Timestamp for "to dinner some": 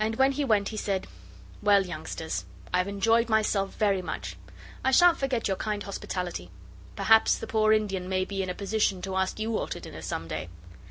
9.68-10.26